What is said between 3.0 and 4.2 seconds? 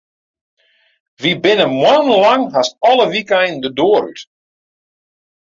wykeinen de doar út.